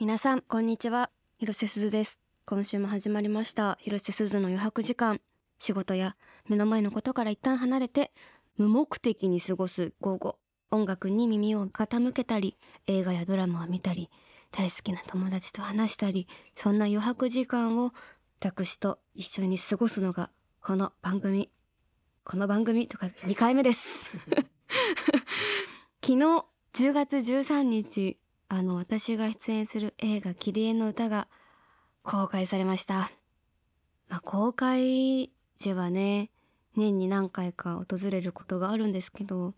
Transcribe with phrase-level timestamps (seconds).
[0.00, 1.08] 皆さんこんにちは。
[1.38, 2.18] 広瀬すずです。
[2.46, 3.78] 今週も始まりました。
[3.80, 5.20] 広瀬すずの余白時間。
[5.60, 6.16] 仕事や
[6.48, 8.10] 目の前のことから一旦離れて
[8.56, 10.36] 無目的に過ごす午後。
[10.72, 14.10] 音楽に耳を傾けたり映画やドラマを見たり
[14.50, 16.26] 大好きな友達と話したり
[16.56, 17.92] そんな余白時間を
[18.40, 20.30] 私と一緒に過ごすのが
[20.60, 21.50] この番組。
[22.24, 24.10] この番組とか2回目です。
[26.02, 28.18] 昨日10月13日
[28.48, 31.28] あの私が出演する映画「キリエの歌」が
[32.02, 33.10] 公開されました、
[34.08, 36.30] まあ、公開時はね
[36.76, 39.54] 年に何回か訪れることがあるんですけど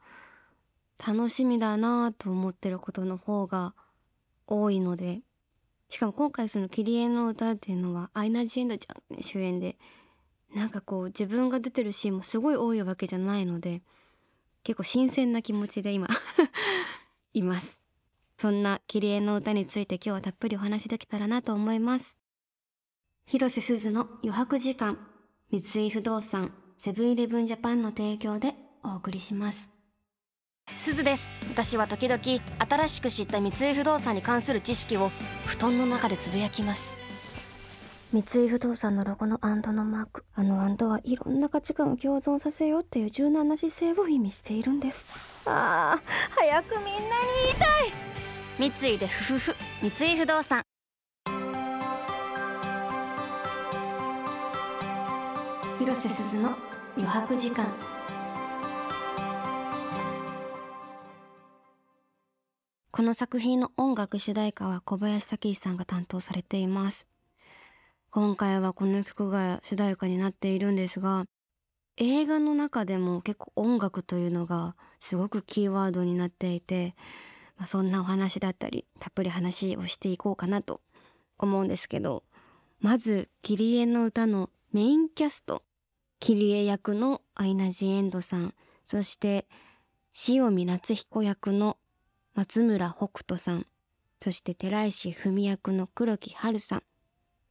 [1.04, 3.74] 楽しみだなと思ってることの方が
[4.46, 5.20] 多いので
[5.88, 9.76] しかも今回その「キリエの歌」っていうのはアイナ・ジ・エンドちゃん、ね、主演で
[10.54, 13.82] なんかこう自分が出てるシーンもすごい多いわけじゃないので
[14.62, 16.08] 結構新鮮な気持ちで今
[17.34, 17.85] います。
[18.38, 22.16] そんなキリエの歌について今日はたっぷりお話できたらなと思います。
[23.26, 24.98] 広瀬すずの余白時間
[25.50, 29.70] 三井不動産セブンイレブンジャパンの提供でお送りします。
[30.76, 31.28] すずです。
[31.48, 35.10] 私は時々新しく知った三井不動産に関する知識を
[35.46, 36.98] 布団の中でつぶやきます。
[38.12, 45.06] 三井不動産のロゴのアンドのマークあのアンドはいろんな価値観を共存させようっていう柔軟な姿勢を意味しているんです。
[45.46, 47.00] ああ早くみんなに
[47.46, 48.16] 言いたい
[48.58, 50.62] 三井でふふふ三井不動産。
[55.78, 56.56] 広瀬すずの
[56.96, 57.70] 余白時間。
[62.90, 67.06] この作品の音楽主題歌は小林武史さんが担当されています。
[68.10, 71.26] 今回はこの曲が主題歌になっているんですが
[71.98, 76.94] 映画の中でも結構音楽というのがすごくキーワードになっていて、
[77.56, 80.80] まあ、そんなお話だったりたっぷり話をしていこうかなと
[81.38, 82.22] 思うんですけど
[82.80, 85.62] まず「キリエの歌」のメインキャスト
[86.20, 88.54] キリエ役のアイナ・ジ・エンドさん
[88.84, 89.46] そして
[90.28, 91.76] 塩見夏彦役の
[92.34, 93.66] 松村北斗さん
[94.22, 96.82] そして寺石文役の黒木春さん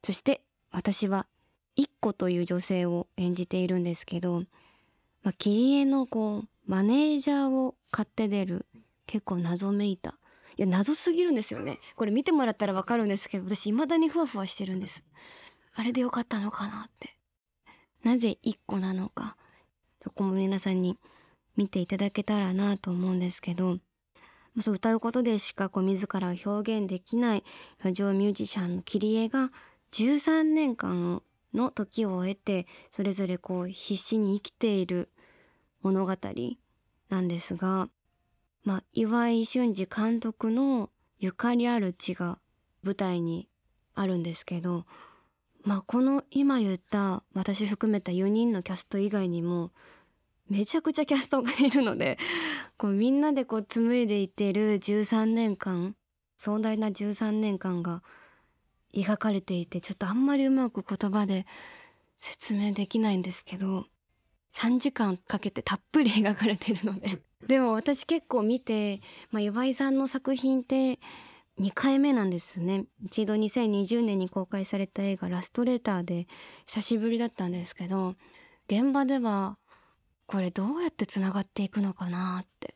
[0.04, 0.42] そして
[0.72, 1.28] 私は
[1.76, 4.42] 一子という女性を演じているんですけど、
[5.24, 8.66] まあ、キリエのこうマネージャーを買って出る
[9.06, 10.18] 結構謎めいた。
[10.58, 11.80] いや謎すぎるんですよね。
[11.96, 15.04] これ見てもらったらわかるんですけど私未だにふわふわしてるんです。
[15.74, 17.18] あれでよかったのかなって。
[18.04, 19.36] なぜ一個なのか。
[20.02, 20.98] そこも皆さんに
[21.58, 23.80] 見ていただけたらなと思うんですけど。
[24.62, 27.44] そう歌うことでしかこう自らを表現できない
[27.84, 29.52] ラジオミュージシャンのキリエが
[29.92, 31.22] 13年間
[31.54, 35.10] の時を経てそれぞれこう必死に生きている
[35.82, 36.16] 物語
[37.10, 37.90] なんですが、
[38.66, 40.90] まあ、岩井俊二監督の
[41.20, 42.40] ゆかりある地が
[42.84, 43.48] 舞台に
[43.94, 44.86] あるんですけど、
[45.64, 49.72] まあ、この今言った私含めた4人のキャスト以外にも
[50.50, 52.18] めちゃくちゃキャストがいるので
[52.78, 55.96] こうみんなでこう紡いでいってる13年間
[56.38, 58.02] 壮大な13年間が
[58.96, 61.46] 描かれていてちょっとあんまりうまく言葉で
[62.20, 63.86] 説明できないんですけど
[64.56, 67.22] 3時間かけてたっぷり描かれてるので。
[67.46, 71.00] でも私結構見て、まあ、岩井さんの作品って
[71.60, 72.86] 2回目なんですね。
[73.04, 76.28] 一度2020年に公開された映画「ラストレター」で
[76.66, 78.16] 久しぶりだったんですけど
[78.68, 79.58] 現場では
[80.26, 82.76] これどうやってつながっていくのかなって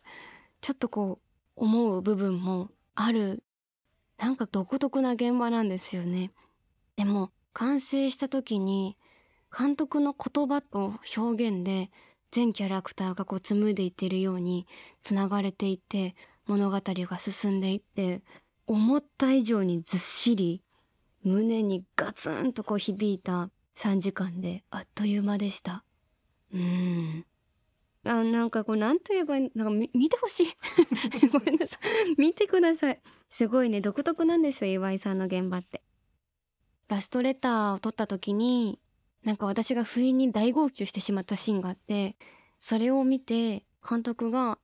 [0.62, 1.20] ちょっとこ
[1.56, 3.44] う思う部分もある。
[4.18, 6.32] なんか独特な現場なんですよね。
[6.98, 8.98] でも完成した時に
[9.56, 11.90] 監督の言葉と表現で
[12.32, 14.68] 全キャラクターがこう紡いでいっているように
[15.02, 16.16] つながれていて
[16.46, 18.22] 物語が進んでいって
[18.68, 20.62] 思った以上にずっしり
[21.24, 25.84] 胸にガツンとこう響いた3時間であっという間でした。
[26.54, 27.26] うん。
[28.06, 30.48] あなんかこう何と言えばなんか見見てほしい。
[31.32, 32.16] ごめんなさい。
[32.18, 33.02] 見てください。
[33.30, 33.82] すごいね。
[33.82, 35.82] 独特なんですよ岩井さんの現場って。
[36.88, 38.80] ラストレターを撮った時に
[39.24, 42.16] なんか私が不意に大号泣してしまったシーンがあって
[42.60, 44.58] それを見て監督が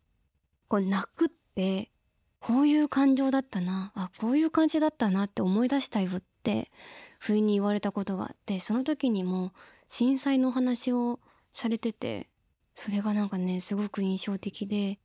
[0.67, 1.91] こう泣くって
[2.39, 6.71] こういう感情だったなあこういう感じだったなって思い出したよって
[7.19, 9.51] 不意に言われたことがあってその時にも
[9.87, 11.19] 震災のお話を
[11.53, 12.29] されてて
[12.75, 14.99] それがなんかねすごく印象的で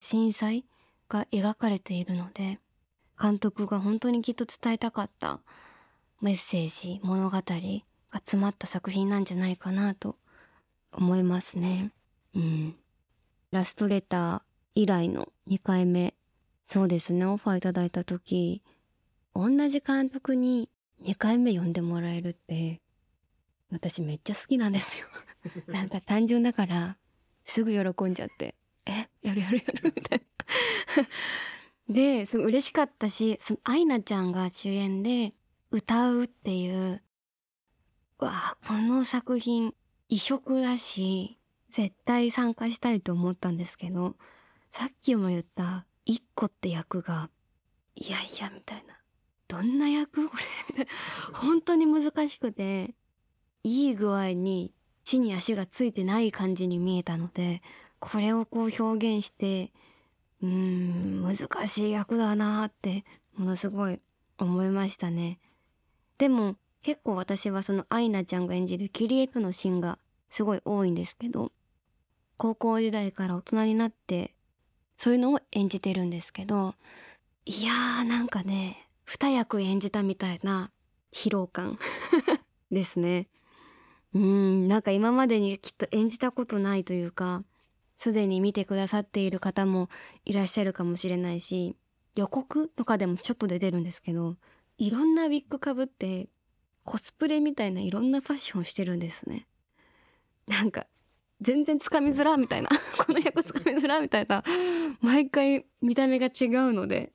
[0.00, 0.66] 震災
[1.08, 2.58] が描かれているので
[3.20, 5.40] 監督が本当にきっと伝えたかった
[6.20, 7.38] メッセージ物語
[8.18, 10.16] 詰まった作品なんじゃないかなと
[10.92, 11.92] 思いますね。
[12.34, 12.76] うん、
[13.50, 14.42] ラストレター
[14.74, 16.14] 以来の2回目。
[16.64, 17.26] そうですね。
[17.26, 18.62] オファーいただいた時
[19.34, 20.68] 同じ監督に
[21.02, 22.80] 2回目呼んでもらえるって
[23.70, 25.06] 私めっちゃ好きなんですよ。
[25.66, 26.96] なんか単純だから
[27.44, 28.54] すぐ喜んじゃって
[28.86, 29.08] え？
[29.22, 29.92] やるやるやる。
[29.94, 30.22] みたい
[30.96, 31.08] な。
[31.88, 35.34] ですごい嬉しかったしそのアイナちゃんが主演で
[35.70, 37.02] 歌うっていう
[38.24, 39.74] わあこの作品
[40.08, 41.38] 異色だし
[41.70, 44.16] 絶対参加したいと思ったんですけど
[44.70, 47.30] さっきも言った一個って役が
[47.96, 48.94] いやいやみたいな。
[49.46, 50.36] どんな役こ
[50.76, 50.86] れ？
[51.32, 52.94] 本当に難しくて
[53.62, 54.74] いい具合に
[55.04, 57.62] 地に足がついてない感じに見えたので
[58.00, 59.72] これをこう表現して
[60.42, 63.04] うーん難しい役だなって
[63.36, 64.00] ものすごい
[64.38, 65.38] 思いましたね。
[66.18, 69.98] でも結構私はそのアイナちゃんが演じるキリエとのシーンが
[70.28, 71.50] すごい多いんですけど
[72.36, 74.34] 高校時代から大人になって
[74.98, 76.74] そういうのを演じてるんですけど
[77.46, 80.70] いやーなんかね二役演じたみたいな
[81.10, 81.78] 疲労感
[82.70, 83.28] ですね。
[84.12, 87.44] うんなんか今までにきっと演じたことないというか
[87.96, 89.88] すでに見てくださっている方も
[90.24, 91.76] いらっしゃるかもしれないし
[92.14, 94.36] 予告とかでもちょっと出てるんですけど
[94.78, 96.28] いろんなウィッグかぶって
[96.84, 99.46] コスプレみたいないろんなファッションしてるんですね。
[100.46, 100.86] なんか
[101.40, 104.44] 全然つかみづらみたいな この役つかみづらみたいな
[105.00, 107.12] 毎回見た目が違うので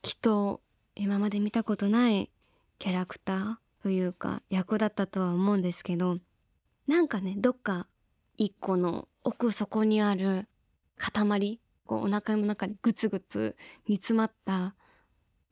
[0.00, 0.62] きっと
[0.94, 2.30] 今まで見たことない
[2.78, 6.18] キャラクターというか役だったとは思うんですけど
[6.86, 7.88] なんかねどっか
[8.36, 10.48] 一個の奥底にある
[10.96, 13.56] 塊こうお腹の中にグツグツ
[13.88, 14.76] 煮詰まった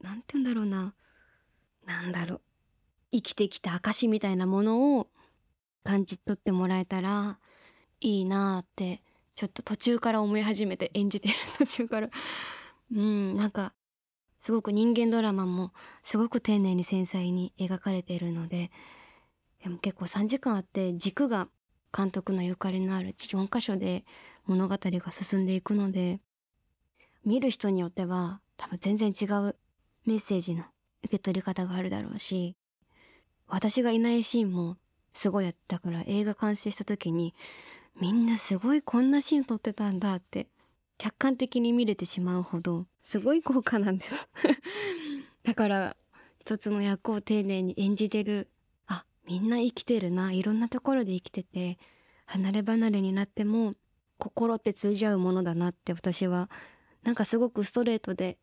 [0.00, 0.94] なんて言うんだろうな。
[1.84, 2.40] なんだろう。
[3.16, 5.08] 生きてきた証みたいなものを
[5.84, 7.38] 感じ取ってもらえたら
[8.00, 9.02] いいなって
[9.34, 12.10] ちょっと途中から思い始めて演じてる途中から。
[12.92, 13.74] うんなんか
[14.38, 15.72] すごく人間ドラマも
[16.04, 18.70] すごく丁寧に繊細に描かれているので
[19.64, 21.48] でも結構3時間あって軸が
[21.96, 24.04] 監督のゆかりのある4箇所で
[24.44, 26.20] 物語が進んでいくので
[27.24, 29.56] 見る人によっては多分全然違う
[30.04, 30.64] メッセージの
[31.02, 32.54] 受け取り方があるだろうし
[33.48, 34.76] 私がいないシーンも
[35.12, 37.34] すごいやったから映画完成した時に
[38.00, 40.48] みんなすごいこんなシーン撮ってたんだって
[40.98, 44.14] 客観的に見れてしまうほどすごい豪華なんです。
[45.44, 45.96] だから
[46.40, 48.48] 一つの役を丁寧に演じてる
[48.86, 51.78] あみんな生きてるないろんなところで生きてて
[52.26, 53.74] 離れ離れになっても
[54.18, 56.50] 心って通じ合うものだなって私は
[57.02, 58.38] なんかすごくストレートで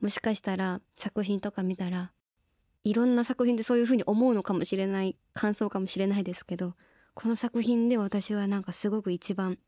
[0.00, 2.12] もしかしたら作品とか見たら
[2.84, 6.74] いろんな作品でそういう風に思うのかもしれない感想かもしれないですけど
[7.14, 9.58] この作品で私はなんかすごく一番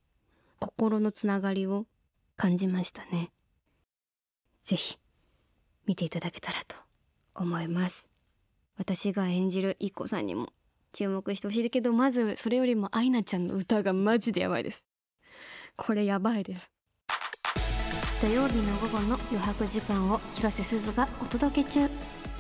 [0.59, 1.87] 心のつながりを
[2.37, 3.31] 感じましたね。
[4.65, 4.99] ぜひ
[5.87, 6.77] 見ていただけたらと
[7.35, 8.07] 思います。
[8.77, 10.49] 私が演じるいっこさんにも
[10.93, 14.85] 注目してほしいけどまずそれよりもアイナちゃんの歌がマジでやばいです。
[15.77, 16.71] これやばいです。
[18.21, 21.89] 土曜日の午後の余白時間を広瀬すずがお届け中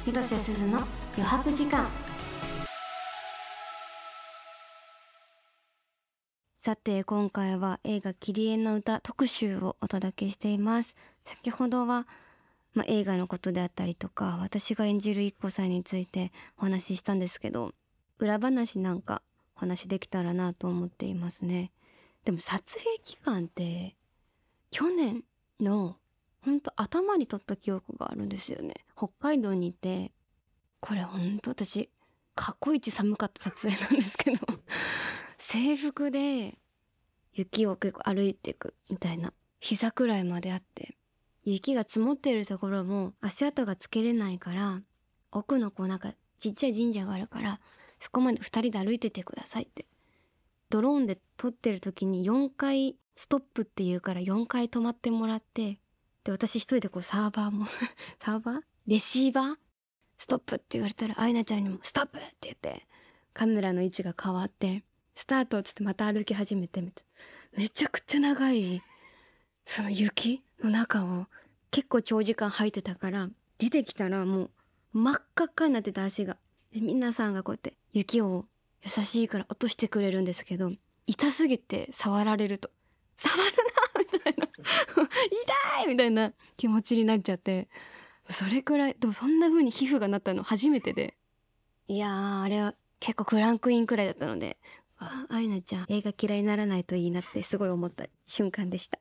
[0.07, 0.79] 広瀬すずの
[1.17, 1.85] 余白時間。
[6.61, 10.95] さて今回は映画「キリエの歌」特集をお届けしています。
[11.25, 12.07] 先ほどは、
[12.73, 17.75] まあ、映画のことであったりとか私が演じる IKKO さんについてお話ししたんですけど
[18.21, 19.23] 裏話なんか
[19.57, 21.73] お話できたらなと思っていますね。
[22.25, 23.97] でも撮影期間って
[24.71, 25.25] 去年
[25.59, 25.97] の
[26.47, 28.75] ほんと頭に撮った記憶があるんですよね。
[28.97, 30.13] 北海道にいて
[30.79, 31.91] これほんと私
[32.37, 34.39] 過去一寒かった撮影なんですけど
[35.39, 36.57] 制服で
[37.33, 40.97] 雪を結構歩いていくみたいな膝くらいまであって
[41.43, 44.83] 雪が積もっているところも足跡がつけれないから
[45.33, 47.61] 奥のこうなんかちっちゃい神社があるから
[47.99, 49.85] そこまで2人で歩いててくださいって
[50.71, 55.81] ドローンで撮ってる時に4回ストップって言うから4回止まってもらって
[56.27, 57.67] で私一人でこうサーバーも
[58.21, 58.61] サーバー？
[58.87, 59.57] レシーバー？
[60.19, 62.87] ストップって言われたらアイナちゃんにもストップって言って
[63.33, 64.83] カメラの位置が変わって
[65.15, 66.83] スタートっつってまた歩き始めて
[67.53, 68.83] めちゃくちゃ長い
[69.65, 71.27] その雪の中を
[71.71, 73.29] 結構長時間履いてたから
[73.59, 74.51] 出てきたらもう
[74.95, 76.39] 真っ赤っかになってた足が
[76.73, 78.47] で皆さんがこうやって雪を
[78.83, 80.73] 優しいから落としてくれるんですけど
[81.07, 82.71] 痛すぎて触られると
[83.17, 87.69] 「触るな!」みたいな「痛い!」みたいな気持ちになっちゃって
[88.31, 91.17] それくらいでもそんな風に皮膚がなったの初めてで
[91.89, 94.59] いやーあれは結構クランクインくらいだったので
[94.99, 98.99] あアイナちゃん映画嫌いにならないといいなってすごい思った瞬間でした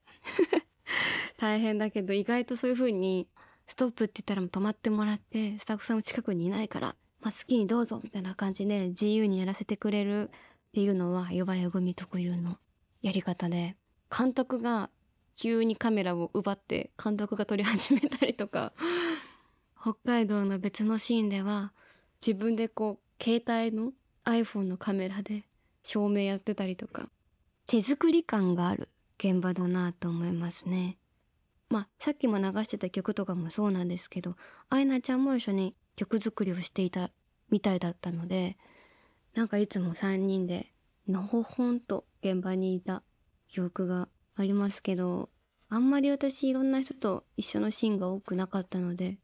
[1.38, 3.28] 大変だけど意外とそういう風に
[3.68, 10.32] ストップって言ったら止まってもらってスタッフさんも近くにいないから、まあ、好きにどうぞみたいな感じで自由にやらせてくれるっ
[10.74, 12.58] ていうのは弱い組特有の
[13.02, 13.76] やり方で
[14.16, 14.90] 監督が
[15.36, 18.74] 急にカメラを奪って監督が撮り始めたりとか。
[19.80, 21.72] 北海道の別のシーンでは
[22.26, 25.44] 自分でこう携帯の iPhone のカメラで
[25.84, 27.10] 照明やってたりとか。
[27.68, 28.90] 手作り感がある。
[29.18, 30.98] 現場だなと思いますね。
[31.70, 34.36] まあさっきも流してた曲とかもそうなんですけど
[34.70, 37.12] アイナちゃんも一緒に曲作りをしていた
[37.50, 38.58] みたいだったので
[39.34, 40.72] なんかいつも3人で
[41.08, 43.04] のほほんと現場にいた
[43.48, 45.30] 記憶がありますけど
[45.70, 49.18] あんまり私いろんな人と一緒のシーンが多くなかったので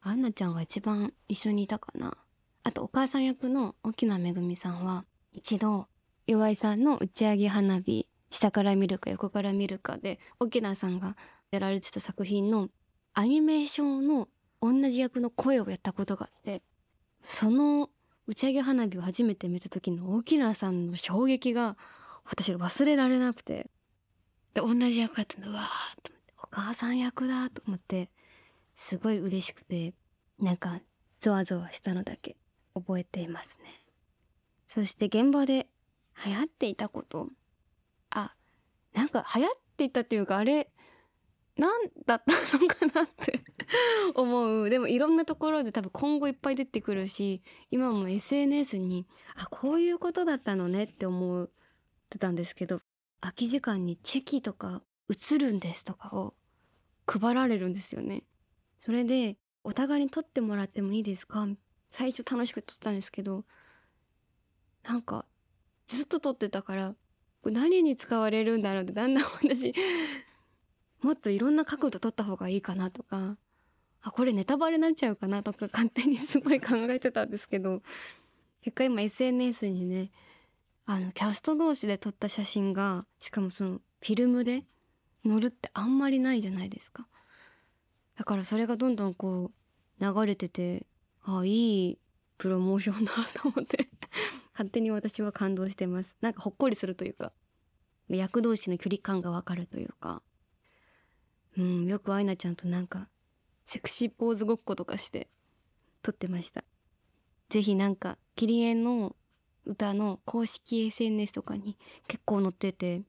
[0.00, 2.16] アンナちゃんが一番一緒にいたかな。
[2.62, 5.88] あとお母さん役の沖縄めぐみさんは一度
[6.26, 11.16] 岩井さんの打ち上げ花火下から見るか横から見るかで沖縄さんが
[11.50, 12.68] やられてた作品の
[13.14, 14.28] アニメーションの
[14.60, 16.62] 同じ役の声をやったことがあって
[17.24, 17.90] その
[18.26, 21.76] 打ち上げ花火を初めて見た時の沖縄さんの衝撃が
[22.24, 23.70] 私忘れられなくて。
[24.54, 25.50] で同じ役やったの。
[25.50, 26.34] うわーと思って。
[26.42, 28.10] お母さん役だと思って
[28.74, 29.94] すごい嬉しくて
[30.38, 30.80] なんか
[31.20, 32.36] ゾワゾワしたのだけ
[32.74, 33.84] 覚えていますね。
[34.66, 35.68] そして現場で
[36.24, 37.28] 流行っていたこと。
[38.10, 38.34] あ
[38.92, 40.70] なんか流行っていたっていうかあれ
[41.56, 41.70] 何
[42.06, 43.44] だったのかなって
[44.14, 44.70] 思う。
[44.70, 51.50] でもいろんなところで多分今後いっぱい出てくるし今も SNS にあこういうことだったのねって思っ
[52.08, 52.80] てたんですけど
[53.20, 56.34] 空き時間にチェキとか映るんですとかを
[57.06, 58.22] 配られるんですよね。
[58.78, 61.46] それでお互いに撮ってもらってもいいですか？
[61.90, 63.44] 最初楽しく撮ったんですけど
[64.84, 65.26] なんか
[65.86, 66.94] ずっと撮ってたから
[67.44, 69.74] 何に使われるんだろうってだんだん私
[71.02, 73.36] もっといろんな角度撮った方がいいかなとか
[74.02, 77.82] あこれネタバレになっちゃうかなとか勝手にすごい考えてたんですけど
[78.62, 80.10] 結果今 SNS にね
[80.86, 84.64] あのキャスト同士で撮った写真がしかもそのフィルムで
[85.24, 87.06] 載るってあんまりないじゃないですか。
[88.16, 89.50] だからそれがどんどんこ
[90.00, 90.86] う流れてて
[91.22, 91.98] あいい
[92.38, 93.88] プロモーションだと思って
[94.52, 96.16] 勝手に私は感動してます。
[96.20, 97.32] なんかほっこりするというか
[98.08, 100.22] 役同士の距離感がわかるというか。
[101.56, 103.08] うんよくアイナちゃんとなんか
[103.64, 105.28] セクシーポーズごっことかして
[106.02, 106.64] 撮ってました。
[107.48, 109.16] ぜひなんかキリエの
[109.64, 111.76] 歌の公式 SNS とかに
[112.08, 113.02] 結構載ってて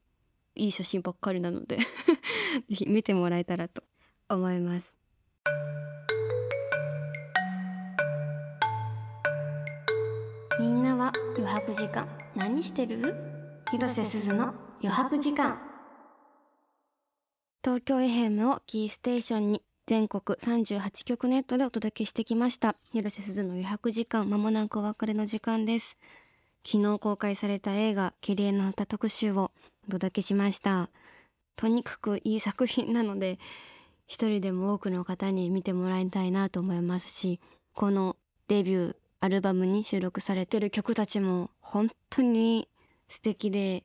[0.56, 1.78] いい写真ばっかりなので
[2.70, 3.84] ぜひ見てもらえたらと
[4.30, 4.96] 思います。
[10.60, 13.16] みんなは余白時間何してる？
[13.72, 14.54] 広瀬すずの
[14.84, 15.60] 余白時間。
[17.64, 22.76] 東京 FM をキーステーションに全国38局ネットでお届けしてきました。
[22.92, 25.98] 広瀬すずの余白時間まもなくお別れの時間です。
[26.66, 29.52] 昨日公開された映画キリエの歌特集を
[29.88, 30.90] お届けしました。
[31.56, 33.40] とにかくいい作品なので
[34.08, 37.40] 一人でも多くの方に見てもらいたいなと思いますし
[37.74, 42.68] このデビューアルバムに収録されてる曲たちも本当に
[43.08, 43.84] 素敵で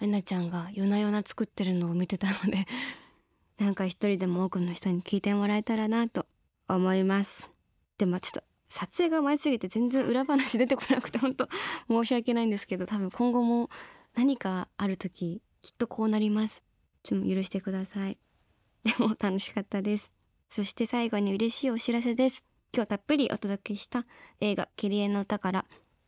[0.00, 2.66] アナちゃんが夜な夜な作ってるのを見てたので
[3.58, 6.26] なんか一人でも多くの人に聞いてもらえたらなと
[6.68, 7.48] 思います。
[7.96, 11.48] でもちょっと撮影が前すぎて全然裏話出てこなくて本当
[11.88, 13.70] 申し訳ないんですけど多分今後も
[14.14, 16.62] 何かある時きっとこうなります。
[17.02, 18.18] ちょっと許してください。
[18.84, 20.12] でも楽しかったです。
[20.48, 22.44] そして最後に嬉しいお知らせです。
[22.72, 24.06] 今日たっぷりお届けした
[24.40, 25.66] 映画「キリエの歌」から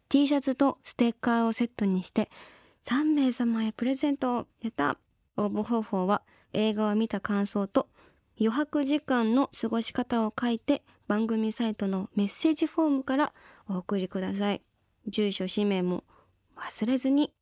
[0.08, 2.30] T シャツとステッカーをセットにして
[2.84, 4.98] 3名様へプレゼントをやった。
[5.38, 6.22] 応募方法は
[6.52, 7.88] 映画を見た感想と
[8.40, 13.32] 余白時間の過ごし方を書いて番組サイトのメッセージフォームから
[13.68, 14.62] お送りください。
[15.08, 16.04] 住所氏名も
[16.56, 17.32] 忘れずに。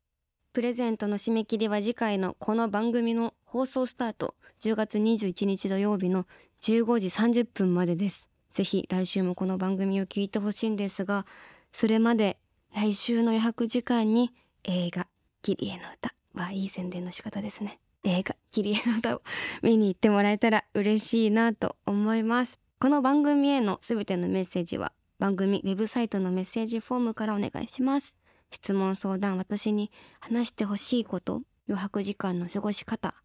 [0.53, 4.33] プレゼントの締め切りは次回のこの番組の放送スタート。
[4.61, 6.25] 10月21日土曜日の
[6.61, 8.27] 15時30分までです。
[8.57, 11.27] ぜひ来週もこの番組を聞いてほしいんですが
[11.71, 12.39] それまで
[12.73, 14.33] 来週の余白時間に
[14.63, 15.07] 映画
[15.43, 17.79] 「キリエの歌」はいい宣伝の仕方ですね。
[18.03, 19.21] 映画「キリエの歌」を
[19.61, 22.59] 見に行ってもらえたら嬉しいなと思います。
[22.79, 28.15] この番組へのすべてのメッセージは番組ウェブサイトのメッセージフォームからお願いします。
[28.51, 33.15] 質問相談私に話してほしいこと余白時間の過ごし方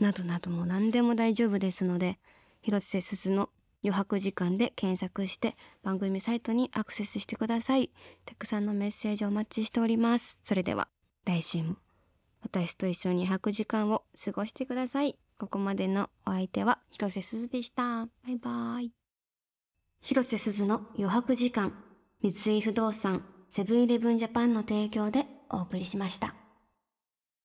[0.00, 2.18] などなども何でも大丈夫ですので
[2.60, 3.50] 広瀬すずの
[3.84, 7.92] 余白時間で検索して番組サイトにアクセスしてください。
[8.24, 10.40] たくさんのメッセージお待ちしております。
[10.42, 10.88] それでは
[11.24, 11.76] 来週も
[12.42, 15.16] 私と一緒に100時間を過ごしてください。
[15.38, 18.92] ここまでのお相手は広瀬すずでしたバイバイ
[20.00, 21.72] 広瀬すずの余白時間
[22.22, 26.34] 三井不動産セブンイレブンジャパンの提供でお送りしました。